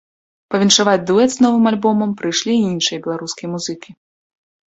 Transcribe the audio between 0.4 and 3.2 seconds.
Павіншаваць дуэт з новым альбомам прыйшлі і іншыя